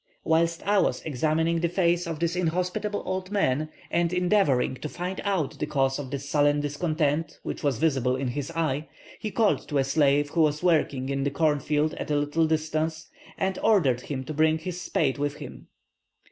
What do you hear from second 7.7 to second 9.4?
visible in his eye, he